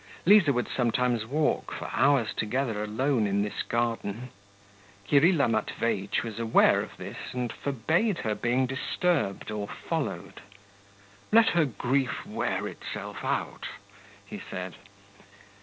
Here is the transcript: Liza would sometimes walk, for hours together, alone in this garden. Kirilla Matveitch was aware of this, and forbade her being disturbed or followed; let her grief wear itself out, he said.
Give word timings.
Liza 0.25 0.51
would 0.51 0.67
sometimes 0.67 1.27
walk, 1.27 1.71
for 1.71 1.87
hours 1.93 2.33
together, 2.33 2.81
alone 2.83 3.27
in 3.27 3.43
this 3.43 3.61
garden. 3.61 4.29
Kirilla 5.07 5.47
Matveitch 5.47 6.23
was 6.23 6.39
aware 6.39 6.81
of 6.81 6.97
this, 6.97 7.17
and 7.33 7.53
forbade 7.53 8.17
her 8.21 8.33
being 8.33 8.65
disturbed 8.65 9.51
or 9.51 9.67
followed; 9.67 10.41
let 11.31 11.49
her 11.49 11.65
grief 11.65 12.25
wear 12.25 12.67
itself 12.67 13.23
out, 13.23 13.67
he 14.25 14.41
said. 14.49 14.73